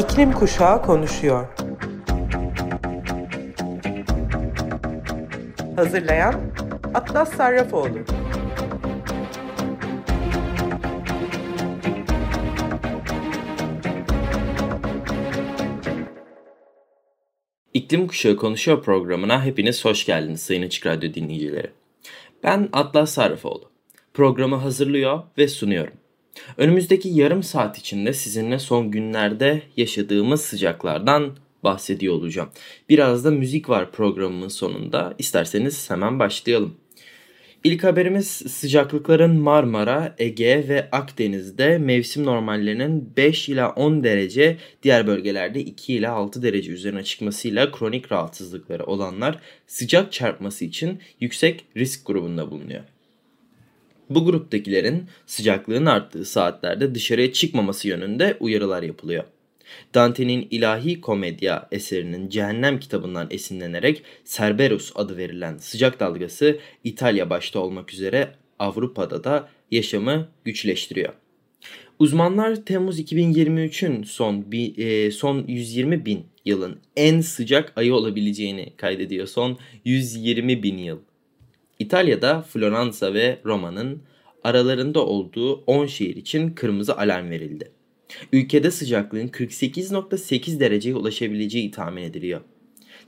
[0.00, 1.46] İklim Kuşağı konuşuyor.
[5.76, 6.34] Hazırlayan
[6.94, 7.98] Atlas Sarrafoğlu.
[17.74, 21.70] İklim Kuşağı Konuşuyor programına hepiniz hoş geldiniz Sayın Açık Radyo dinleyicileri.
[22.42, 23.70] Ben Atlas Sarrafoğlu.
[24.14, 25.99] Programı hazırlıyor ve sunuyorum.
[26.56, 32.48] Önümüzdeki yarım saat içinde sizinle son günlerde yaşadığımız sıcaklardan bahsediyor olacağım.
[32.88, 35.14] Biraz da müzik var programımın sonunda.
[35.18, 36.74] İsterseniz hemen başlayalım.
[37.64, 45.60] İlk haberimiz sıcaklıkların Marmara, Ege ve Akdeniz'de mevsim normallerinin 5 ila 10 derece, diğer bölgelerde
[45.60, 52.50] 2 ila 6 derece üzerine çıkmasıyla kronik rahatsızlıkları olanlar sıcak çarpması için yüksek risk grubunda
[52.50, 52.82] bulunuyor.
[54.10, 59.24] Bu gruptakilerin sıcaklığın arttığı saatlerde dışarıya çıkmaması yönünde uyarılar yapılıyor.
[59.94, 67.92] Dante'nin İlahi Komedya eserinin Cehennem kitabından esinlenerek Cerberus adı verilen sıcak dalgası İtalya başta olmak
[67.92, 71.12] üzere Avrupa'da da yaşamı güçleştiriyor.
[71.98, 79.26] Uzmanlar Temmuz 2023'ün son e, son 120 bin yılın en sıcak ayı olabileceğini kaydediyor.
[79.26, 80.98] Son 120 bin yıl.
[81.80, 84.02] İtalya'da Floransa ve Roma'nın
[84.44, 87.70] aralarında olduğu 10 şehir için kırmızı alarm verildi.
[88.32, 92.40] Ülkede sıcaklığın 48.8 dereceye ulaşabileceği tahmin ediliyor.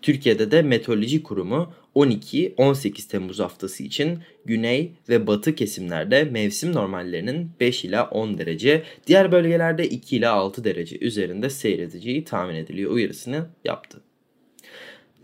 [0.02, 7.84] Türkiye'de de Meteoroloji Kurumu 12-18 Temmuz haftası için güney ve batı kesimlerde mevsim normallerinin 5
[7.84, 14.00] ila 10 derece, diğer bölgelerde 2 ila 6 derece üzerinde seyredeceği tahmin ediliyor uyarısını yaptı.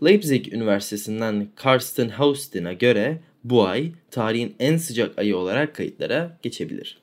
[0.03, 6.97] Leipzig Üniversitesi'nden Karsten Haustin'a göre bu ay tarihin en sıcak ayı olarak kayıtlara geçebilir.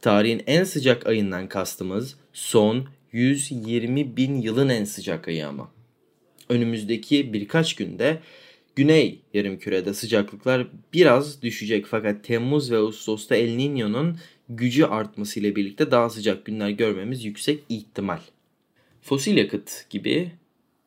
[0.00, 5.70] Tarihin en sıcak ayından kastımız son 120 bin yılın en sıcak ayı ama.
[6.48, 8.20] Önümüzdeki birkaç günde
[8.78, 14.16] Güney yarımkürede sıcaklıklar biraz düşecek fakat Temmuz ve Ağustos'ta El Niño'nun
[14.48, 18.20] gücü artmasıyla birlikte daha sıcak günler görmemiz yüksek ihtimal.
[19.02, 20.32] Fosil yakıt gibi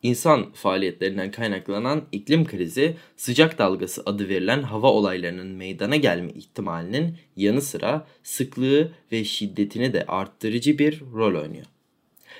[0.03, 7.61] İnsan faaliyetlerinden kaynaklanan iklim krizi sıcak dalgası adı verilen hava olaylarının meydana gelme ihtimalinin yanı
[7.61, 11.65] sıra sıklığı ve şiddetini de arttırıcı bir rol oynuyor.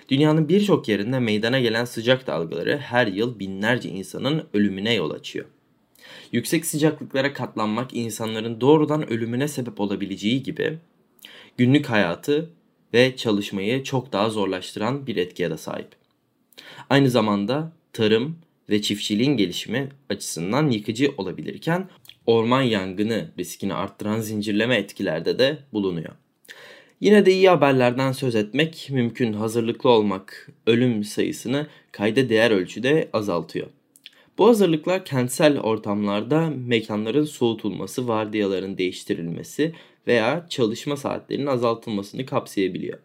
[0.09, 5.45] Dünyanın birçok yerinde meydana gelen sıcak dalgaları her yıl binlerce insanın ölümüne yol açıyor.
[6.31, 10.77] Yüksek sıcaklıklara katlanmak insanların doğrudan ölümüne sebep olabileceği gibi
[11.57, 12.49] günlük hayatı
[12.93, 16.00] ve çalışmayı çok daha zorlaştıran bir etkiye de sahip.
[16.89, 18.37] Aynı zamanda tarım
[18.69, 21.89] ve çiftçiliğin gelişimi açısından yıkıcı olabilirken
[22.25, 26.13] orman yangını riskini arttıran zincirleme etkilerde de bulunuyor.
[27.01, 29.33] Yine de iyi haberlerden söz etmek mümkün.
[29.33, 33.67] Hazırlıklı olmak ölüm sayısını kayda değer ölçüde azaltıyor.
[34.37, 39.73] Bu hazırlıklar kentsel ortamlarda mekanların soğutulması, vardiyaların değiştirilmesi
[40.07, 42.99] veya çalışma saatlerinin azaltılmasını kapsayabiliyor.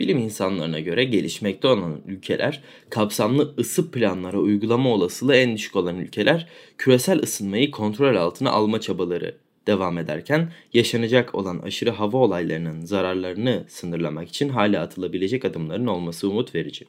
[0.00, 6.48] Bilim insanlarına göre gelişmekte olan ülkeler, kapsamlı ısı planlara uygulama olasılığı en düşük olan ülkeler,
[6.78, 14.28] küresel ısınmayı kontrol altına alma çabaları devam ederken yaşanacak olan aşırı hava olaylarının zararlarını sınırlamak
[14.28, 16.84] için hala atılabilecek adımların olması umut verici.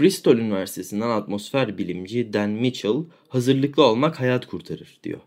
[0.00, 5.20] Bristol Üniversitesi'nden atmosfer bilimci Dan Mitchell, hazırlıklı olmak hayat kurtarır diyor.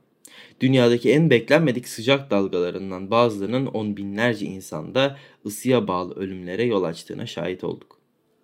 [0.60, 7.64] Dünyadaki en beklenmedik sıcak dalgalarından bazılarının on binlerce insanda ısıya bağlı ölümlere yol açtığına şahit
[7.64, 8.00] olduk.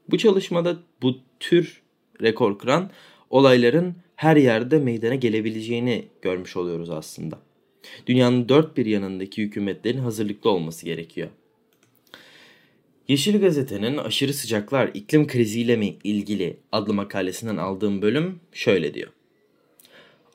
[0.10, 1.82] Bu çalışmada bu tür
[2.22, 2.92] rekor kıran
[3.30, 7.40] olayların her yerde meydana gelebileceğini görmüş oluyoruz aslında.
[8.08, 11.30] Dünyanın dört bir yanındaki hükümetlerin hazırlıklı olması gerekiyor.
[13.08, 19.10] Yeşil Gazete'nin aşırı sıcaklar iklim kriziyle mi ilgili adlı makalesinden aldığım bölüm şöyle diyor.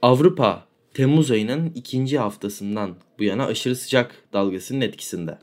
[0.02, 0.66] Avrupa
[0.96, 5.38] Temmuz ayının ikinci haftasından bu yana aşırı sıcak dalgasının etkisinde.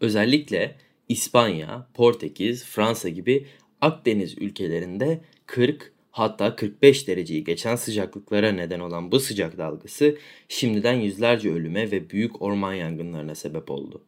[0.00, 0.76] Özellikle
[1.08, 3.46] İspanya, Portekiz, Fransa gibi
[3.80, 10.18] Akdeniz ülkelerinde 40 hatta 45 dereceyi geçen sıcaklıklara neden olan bu sıcak dalgası
[10.48, 14.04] şimdiden yüzlerce ölüme ve büyük orman yangınlarına sebep oldu.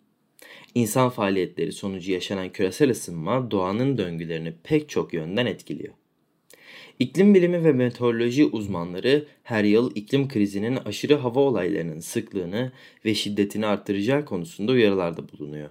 [0.74, 5.94] İnsan faaliyetleri sonucu yaşanan küresel ısınma doğanın döngülerini pek çok yönden etkiliyor.
[7.02, 12.72] İklim bilimi ve meteoroloji uzmanları her yıl iklim krizinin aşırı hava olaylarının sıklığını
[13.04, 15.70] ve şiddetini arttıracağı konusunda uyarılarda bulunuyor.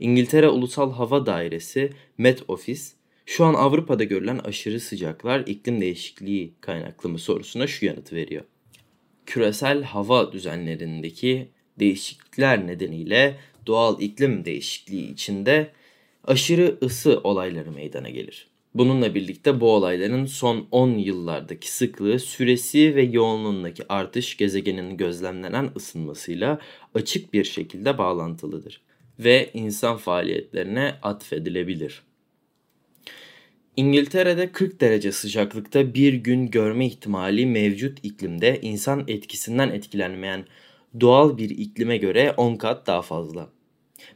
[0.00, 2.82] İngiltere Ulusal Hava Dairesi Met Office
[3.26, 8.44] şu an Avrupa'da görülen aşırı sıcaklar iklim değişikliği kaynaklı mı sorusuna şu yanıtı veriyor.
[9.26, 13.36] Küresel hava düzenlerindeki değişiklikler nedeniyle
[13.66, 15.72] doğal iklim değişikliği içinde
[16.24, 18.55] aşırı ısı olayları meydana gelir.
[18.78, 26.58] Bununla birlikte bu olayların son 10 yıllardaki sıklığı, süresi ve yoğunluğundaki artış gezegenin gözlemlenen ısınmasıyla
[26.94, 28.80] açık bir şekilde bağlantılıdır
[29.18, 32.02] ve insan faaliyetlerine atfedilebilir.
[33.76, 40.44] İngiltere'de 40 derece sıcaklıkta bir gün görme ihtimali mevcut iklimde insan etkisinden etkilenmeyen
[41.00, 43.55] doğal bir iklime göre 10 kat daha fazla.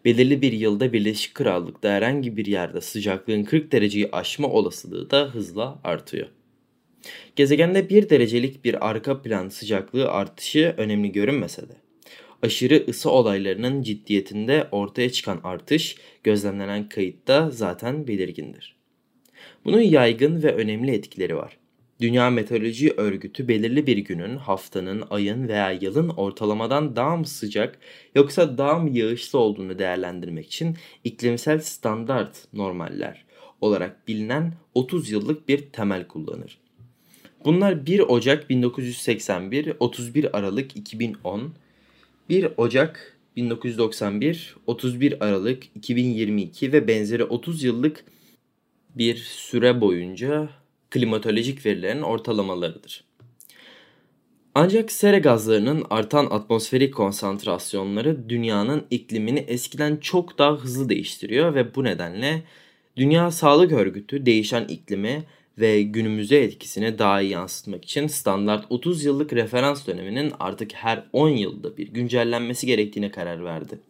[0.05, 5.81] Belirli bir yılda Birleşik Krallık'ta herhangi bir yerde sıcaklığın 40 dereceyi aşma olasılığı da hızla
[5.85, 6.29] artıyor.
[7.37, 11.77] Gezegende 1 derecelik bir arka plan sıcaklığı artışı önemli görünmese de
[12.43, 18.77] aşırı ısı olaylarının ciddiyetinde ortaya çıkan artış gözlemlenen kayıtta zaten belirgindir.
[19.65, 21.60] Bunun yaygın ve önemli etkileri var.
[22.01, 27.79] Dünya Meteoroloji Örgütü belirli bir günün, haftanın, ayın veya yılın ortalamadan daha mı sıcak
[28.15, 33.25] yoksa daha mı yağışlı olduğunu değerlendirmek için iklimsel standart normaller
[33.61, 36.59] olarak bilinen 30 yıllık bir temel kullanır.
[37.45, 41.53] Bunlar 1 Ocak 1981, 31 Aralık 2010,
[42.29, 48.05] 1 Ocak 1991, 31 Aralık 2022 ve benzeri 30 yıllık
[48.97, 50.60] bir süre boyunca
[50.91, 53.05] klimatolojik verilerin ortalamalarıdır.
[54.55, 61.85] Ancak sera gazlarının artan atmosferik konsantrasyonları dünyanın iklimini eskiden çok daha hızlı değiştiriyor ve bu
[61.85, 62.43] nedenle
[62.97, 65.25] Dünya Sağlık Örgütü değişen iklimi
[65.59, 71.29] ve günümüze etkisini daha iyi yansıtmak için standart 30 yıllık referans döneminin artık her 10
[71.29, 73.81] yılda bir güncellenmesi gerektiğine karar verdi.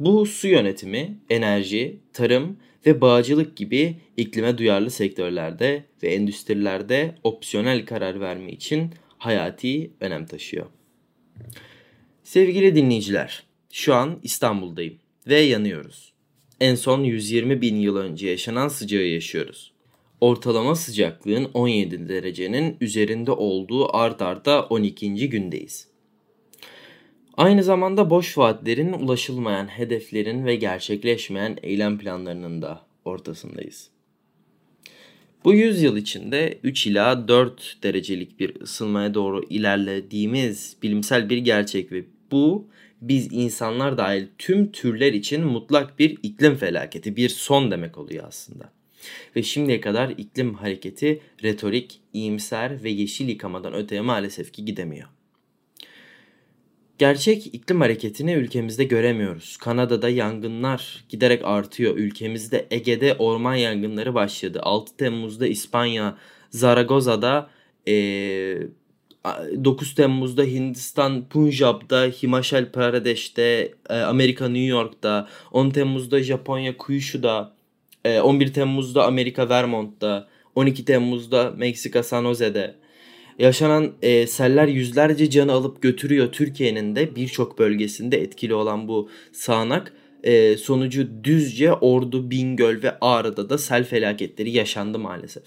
[0.00, 2.56] Bu su yönetimi, enerji, tarım
[2.86, 10.66] ve bağcılık gibi iklime duyarlı sektörlerde ve endüstrilerde opsiyonel karar verme için hayati önem taşıyor.
[12.22, 16.12] Sevgili dinleyiciler, şu an İstanbul'dayım ve yanıyoruz.
[16.60, 19.72] En son 120 bin yıl önce yaşanan sıcağı yaşıyoruz.
[20.20, 25.28] Ortalama sıcaklığın 17 derecenin üzerinde olduğu art arda 12.
[25.28, 25.93] gündeyiz.
[27.36, 33.90] Aynı zamanda boş vaatlerin, ulaşılmayan hedeflerin ve gerçekleşmeyen eylem planlarının da ortasındayız.
[35.44, 42.04] Bu yüzyıl içinde 3 ila 4 derecelik bir ısınmaya doğru ilerlediğimiz bilimsel bir gerçek ve
[42.30, 42.68] bu
[43.00, 48.72] biz insanlar dahil tüm türler için mutlak bir iklim felaketi, bir son demek oluyor aslında.
[49.36, 55.08] Ve şimdiye kadar iklim hareketi retorik, iyimser ve yeşil yıkamadan öteye maalesef ki gidemiyor.
[56.98, 59.56] Gerçek iklim hareketini ülkemizde göremiyoruz.
[59.56, 61.96] Kanada'da yangınlar giderek artıyor.
[61.96, 64.60] Ülkemizde Ege'de orman yangınları başladı.
[64.62, 66.18] 6 Temmuz'da İspanya,
[66.50, 67.50] Zaragoza'da
[67.88, 67.94] e,
[69.64, 77.52] 9 Temmuz'da Hindistan, Punjab'da, Himachal Pradesh'te, e, Amerika New York'ta, 10 Temmuz'da Japonya Kyushu'da,
[78.04, 82.74] e, 11 Temmuz'da Amerika Vermont'ta, 12 Temmuz'da Meksika San Jose'de,
[83.38, 86.32] Yaşanan e, seller yüzlerce canı alıp götürüyor.
[86.32, 89.92] Türkiye'nin de birçok bölgesinde etkili olan bu sağanak
[90.24, 95.44] e, sonucu Düzce, Ordu, Bingöl ve Ağrı'da da sel felaketleri yaşandı maalesef.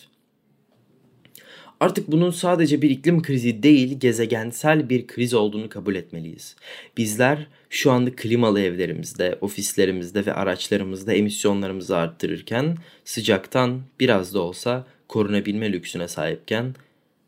[1.79, 6.55] Artık bunun sadece bir iklim krizi değil, gezegensel bir kriz olduğunu kabul etmeliyiz.
[6.97, 15.71] Bizler şu anda klimalı evlerimizde, ofislerimizde ve araçlarımızda emisyonlarımızı arttırırken sıcaktan biraz da olsa korunabilme
[15.73, 16.75] lüksüne sahipken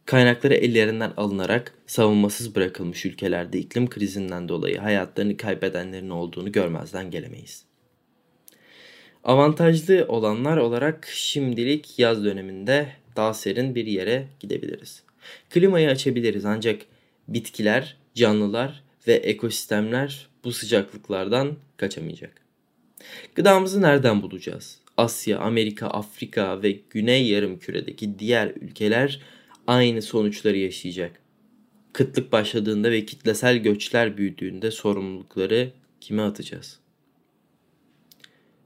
[0.10, 7.66] Kaynakları ellerinden alınarak savunmasız bırakılmış ülkelerde iklim krizinden dolayı hayatlarını kaybedenlerin olduğunu görmezden gelemeyiz.
[9.24, 15.04] Avantajlı olanlar olarak şimdilik yaz döneminde daha serin bir yere gidebiliriz.
[15.50, 16.82] Klimayı açabiliriz ancak
[17.28, 22.42] bitkiler, canlılar ve ekosistemler bu sıcaklıklardan kaçamayacak.
[23.36, 24.80] Gıdamızı nereden bulacağız?
[24.98, 29.20] Asya, Amerika, Afrika ve Güney Yarımküre'deki diğer ülkeler
[29.70, 31.22] aynı sonuçları yaşayacak.
[31.94, 35.72] Kıtlık başladığında ve kitlesel göçler büyüdüğünde sorumlulukları
[36.02, 36.80] kime atacağız?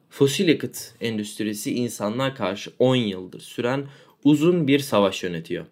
[0.09, 3.85] Fosil yakıt endüstrisi insanlığa karşı 10 yıldır süren
[4.23, 5.65] uzun bir savaş yönetiyor.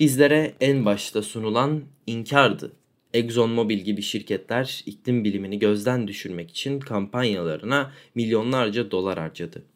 [0.00, 2.72] Bizlere en başta sunulan inkardı.
[3.14, 9.73] ExxonMobil gibi şirketler iklim bilimini gözden düşürmek için kampanyalarına milyonlarca dolar harcadı.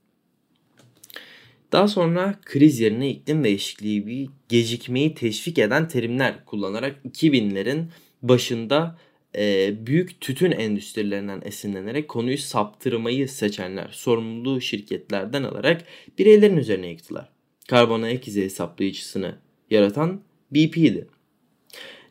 [1.72, 7.84] Daha sonra kriz yerine iklim değişikliği bir gecikmeyi teşvik eden terimler kullanarak 2000'lerin
[8.22, 8.98] başında
[9.36, 15.84] e, büyük tütün endüstrilerinden esinlenerek konuyu saptırmayı seçenler sorumluluğu şirketlerden alarak
[16.18, 17.28] bireylerin üzerine yıktılar.
[17.68, 19.34] Karbon ayak izi hesaplayıcısını
[19.70, 20.20] yaratan
[20.50, 21.08] BP'di.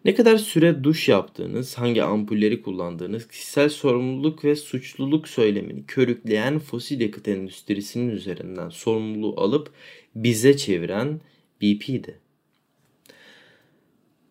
[0.05, 7.01] Ne kadar süre duş yaptığınız, hangi ampulleri kullandığınız, kişisel sorumluluk ve suçluluk söylemini körükleyen fosil
[7.01, 9.71] yakıt endüstrisinin üzerinden sorumluluğu alıp
[10.15, 11.21] bize çeviren
[11.61, 12.19] BP'di.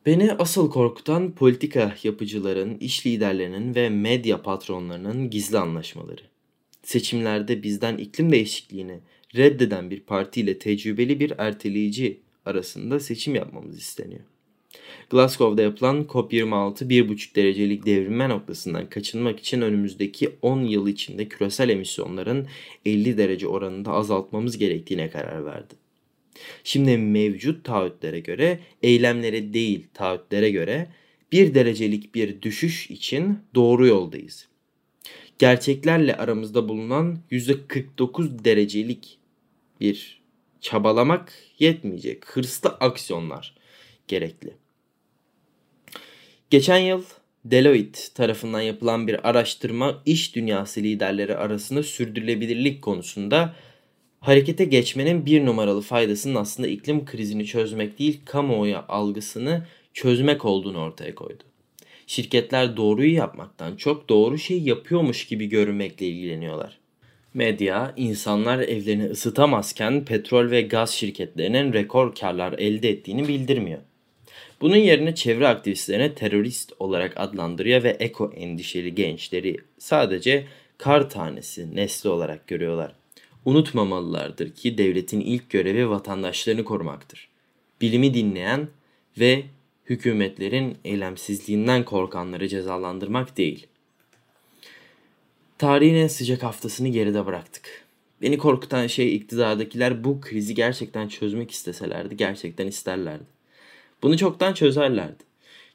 [0.06, 6.22] Beni asıl korkutan politika yapıcıların, iş liderlerinin ve medya patronlarının gizli anlaşmaları.
[6.82, 9.00] Seçimlerde bizden iklim değişikliğini
[9.36, 14.35] reddeden bir partiyle tecrübeli bir erteleyici arasında seçim yapmamız isteniyor.
[15.10, 22.46] Glasgow'da yapılan COP26 1,5 derecelik devrilme noktasından kaçınmak için önümüzdeki 10 yıl içinde küresel emisyonların
[22.84, 25.74] 50 derece oranında azaltmamız gerektiğine karar verdi.
[26.64, 30.88] Şimdi mevcut taahhütlere göre, eylemlere değil taahhütlere göre
[31.32, 34.48] bir derecelik bir düşüş için doğru yoldayız.
[35.38, 39.18] Gerçeklerle aramızda bulunan %49 derecelik
[39.80, 40.22] bir
[40.60, 42.26] çabalamak yetmeyecek.
[42.26, 43.54] Hırslı aksiyonlar
[44.08, 44.65] gerekli.
[46.50, 47.02] Geçen yıl
[47.44, 53.54] Deloitte tarafından yapılan bir araştırma iş dünyası liderleri arasında sürdürülebilirlik konusunda
[54.20, 61.14] harekete geçmenin bir numaralı faydasının aslında iklim krizini çözmek değil kamuoyu algısını çözmek olduğunu ortaya
[61.14, 61.42] koydu.
[62.06, 66.78] Şirketler doğruyu yapmaktan çok doğru şey yapıyormuş gibi görünmekle ilgileniyorlar.
[67.34, 73.80] Medya, insanlar evlerini ısıtamazken petrol ve gaz şirketlerinin rekor karlar elde ettiğini bildirmiyor.
[74.60, 80.46] Bunun yerine çevre aktivistlerine terörist olarak adlandırıyor ve eko endişeli gençleri sadece
[80.78, 82.92] kar tanesi nesli olarak görüyorlar.
[83.44, 87.28] Unutmamalılardır ki devletin ilk görevi vatandaşlarını korumaktır.
[87.80, 88.68] Bilimi dinleyen
[89.18, 89.42] ve
[89.86, 93.66] hükümetlerin eylemsizliğinden korkanları cezalandırmak değil.
[95.58, 97.84] Tarihin en sıcak haftasını geride bıraktık.
[98.22, 103.35] Beni korkutan şey iktidardakiler bu krizi gerçekten çözmek isteselerdi, gerçekten isterlerdi.
[104.06, 105.24] Bunu çoktan çözerlerdi.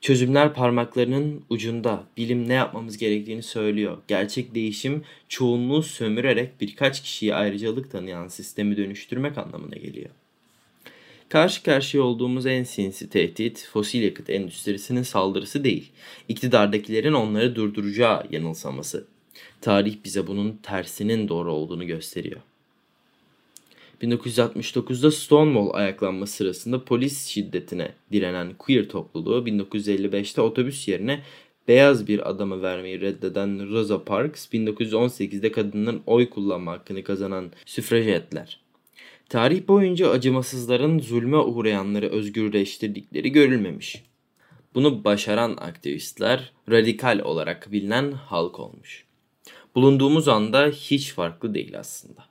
[0.01, 2.03] Çözümler parmaklarının ucunda.
[2.17, 3.97] Bilim ne yapmamız gerektiğini söylüyor.
[4.07, 10.09] Gerçek değişim çoğunluğu sömürerek birkaç kişiye ayrıcalık tanıyan sistemi dönüştürmek anlamına geliyor.
[11.29, 15.91] Karşı karşıya olduğumuz en sinsi tehdit fosil yakıt endüstrisinin saldırısı değil,
[16.27, 19.07] iktidardakilerin onları durduracağı yanılsaması.
[19.61, 22.41] Tarih bize bunun tersinin doğru olduğunu gösteriyor.
[24.01, 31.21] 1969'da Stonewall ayaklanma sırasında polis şiddetine direnen queer topluluğu 1955'te otobüs yerine
[31.67, 38.59] beyaz bir adama vermeyi reddeden Rosa Parks, 1918'de kadınların oy kullanma hakkını kazanan süfrajetler.
[39.29, 44.03] Tarih boyunca acımasızların zulme uğrayanları özgürleştirdikleri görülmemiş.
[44.75, 49.05] Bunu başaran aktivistler radikal olarak bilinen halk olmuş.
[49.75, 52.30] Bulunduğumuz anda hiç farklı değil aslında.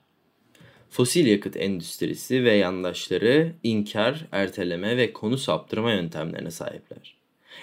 [0.91, 7.15] Fosil yakıt endüstrisi ve yandaşları inkar, erteleme ve konu saptırma yöntemlerine sahipler.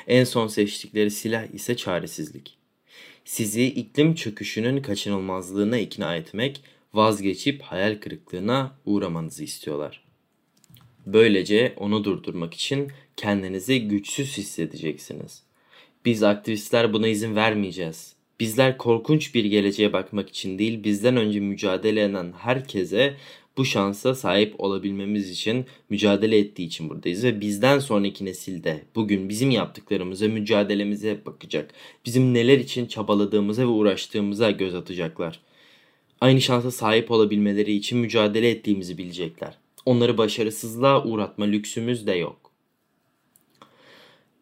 [0.07, 2.57] En son seçtikleri silah ise çaresizlik.
[3.25, 6.63] Sizi iklim çöküşünün kaçınılmazlığına ikna etmek,
[6.95, 10.05] vazgeçip hayal kırıklığına uğramanızı istiyorlar.
[11.07, 15.43] Böylece onu durdurmak için kendinizi güçsüz hissedeceksiniz.
[16.05, 18.18] Biz aktivistler buna izin vermeyeceğiz.
[18.41, 23.17] Bizler korkunç bir geleceğe bakmak için değil, bizden önce mücadele eden herkese
[23.57, 29.51] bu şansa sahip olabilmemiz için mücadele ettiği için buradayız ve bizden sonraki nesilde bugün bizim
[29.51, 31.71] yaptıklarımıza, mücadelemize bakacak.
[32.07, 35.41] Bizim neler için çabaladığımıza ve uğraştığımıza göz atacaklar.
[36.21, 39.59] Aynı şansa sahip olabilmeleri için mücadele ettiğimizi bilecekler.
[39.87, 42.48] Onları başarısızlığa uğratma lüksümüz de yok.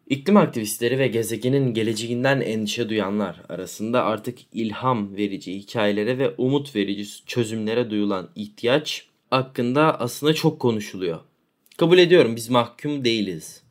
[0.09, 7.25] İklim aktivistleri ve gezegenin geleceğinden endişe duyanlar arasında artık ilham verici hikayelere ve umut verici
[7.25, 11.19] çözümlere duyulan ihtiyaç hakkında aslında çok konuşuluyor.
[11.77, 13.63] Kabul ediyorum biz mahkum değiliz.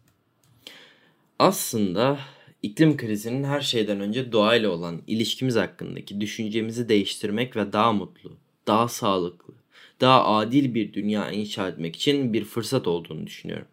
[1.38, 2.18] Aslında
[2.62, 8.32] iklim krizinin her şeyden önce doğayla olan ilişkimiz hakkındaki düşüncemizi değiştirmek ve daha mutlu,
[8.66, 9.54] daha sağlıklı,
[10.00, 13.66] daha adil bir dünya inşa etmek için bir fırsat olduğunu düşünüyorum.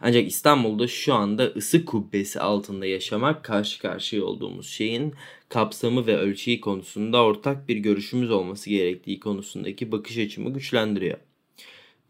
[0.00, 5.14] Ancak İstanbul'da şu anda ısı kubbesi altında yaşamak karşı karşıya olduğumuz şeyin
[5.48, 11.18] kapsamı ve ölçeği konusunda ortak bir görüşümüz olması gerektiği konusundaki bakış açımı güçlendiriyor.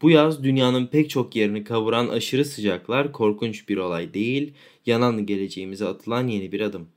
[0.01, 4.53] Bu yaz dünyanın pek çok yerini kavuran aşırı sıcaklar korkunç bir olay değil,
[4.85, 6.87] yanan geleceğimize atılan yeni bir adım.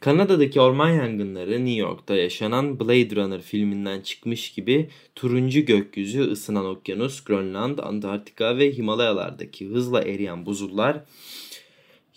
[0.00, 7.24] Kanada'daki orman yangınları New York'ta yaşanan Blade Runner filminden çıkmış gibi turuncu gökyüzü, ısınan okyanus,
[7.24, 11.00] Grönland, Antarktika ve Himalayalardaki hızla eriyen buzullar,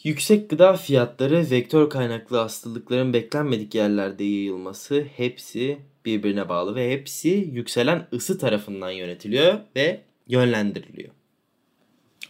[0.04, 8.08] yüksek gıda fiyatları, vektör kaynaklı hastalıkların beklenmedik yerlerde yayılması hepsi birbirine bağlı ve hepsi yükselen
[8.14, 11.10] ısı tarafından yönetiliyor ve yönlendiriliyor.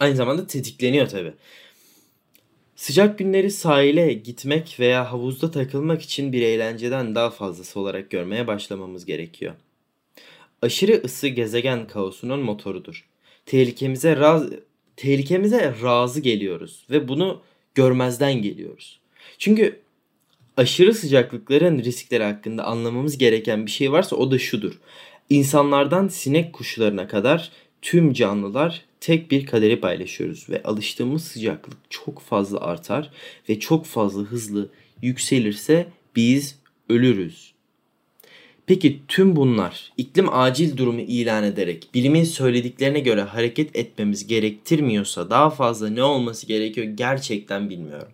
[0.00, 1.34] Aynı zamanda tetikleniyor tabi.
[2.84, 9.04] Sıcak günleri sahile gitmek veya havuzda takılmak için bir eğlenceden daha fazlası olarak görmeye başlamamız
[9.04, 9.54] gerekiyor.
[10.62, 13.08] Aşırı ısı gezegen kaosunun motorudur.
[13.46, 14.42] Tehlikemize raz
[14.96, 17.42] tehlikemize razı geliyoruz ve bunu
[17.74, 19.00] görmezden geliyoruz.
[19.38, 19.80] Çünkü
[20.56, 24.80] aşırı sıcaklıkların riskleri hakkında anlamamız gereken bir şey varsa o da şudur.
[25.30, 27.50] İnsanlardan sinek kuşlarına kadar
[27.82, 33.10] tüm canlılar tek bir kaderi paylaşıyoruz ve alıştığımız sıcaklık çok fazla artar
[33.48, 34.68] ve çok fazla hızlı
[35.02, 36.58] yükselirse biz
[36.88, 37.54] ölürüz.
[38.66, 45.50] Peki tüm bunlar iklim acil durumu ilan ederek bilimin söylediklerine göre hareket etmemiz gerektirmiyorsa daha
[45.50, 48.12] fazla ne olması gerekiyor gerçekten bilmiyorum.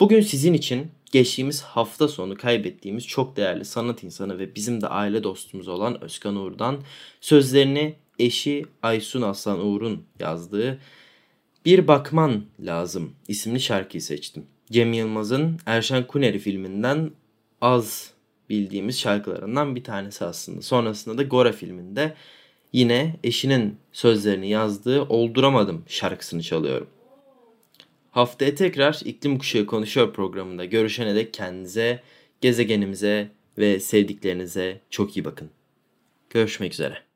[0.00, 5.22] Bugün sizin için geçtiğimiz hafta sonu kaybettiğimiz çok değerli sanat insanı ve bizim de aile
[5.22, 6.78] dostumuz olan Özkan Uğur'dan
[7.20, 10.78] sözlerini eşi Aysun Aslan Uğur'un yazdığı
[11.64, 14.46] Bir Bakman Lazım isimli şarkıyı seçtim.
[14.70, 17.10] Cem Yılmaz'ın Erşen Kuneri filminden
[17.60, 18.12] az
[18.50, 20.62] bildiğimiz şarkılarından bir tanesi aslında.
[20.62, 22.14] Sonrasında da Gora filminde
[22.72, 26.86] yine eşinin sözlerini yazdığı Olduramadım şarkısını çalıyorum.
[28.10, 32.02] Haftaya tekrar İklim Kuşağı Konuşuyor programında görüşene dek kendinize,
[32.40, 35.50] gezegenimize ve sevdiklerinize çok iyi bakın.
[36.30, 37.07] Görüşmek üzere.